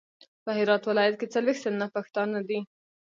[0.43, 2.59] په هرات ولایت کې څلویښت سلنه پښتانه دي.